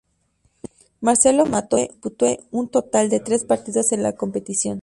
[0.99, 4.79] Marcelo Mattos disputó un total de tres partidos en la competición.